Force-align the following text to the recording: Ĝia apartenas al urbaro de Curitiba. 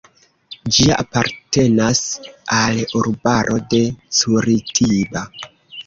Ĝia 0.77 0.95
apartenas 1.03 2.01
al 2.63 2.83
urbaro 3.03 3.61
de 3.75 3.87
Curitiba. 4.23 5.29